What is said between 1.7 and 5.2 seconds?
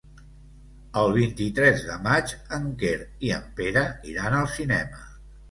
de maig en Quer i en Pere iran al cinema.